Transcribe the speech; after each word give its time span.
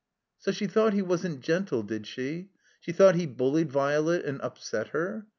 So 0.39 0.51
she 0.51 0.65
thought 0.65 0.93
he 0.93 1.03
wasn't 1.03 1.41
gentle, 1.41 1.83
did 1.83 2.07
she? 2.07 2.49
She 2.79 2.91
thought 2.91 3.13
he 3.13 3.27
bullied 3.27 3.71
Violet 3.71 4.25
and 4.25 4.41
upset 4.41 4.87
her? 4.87 5.27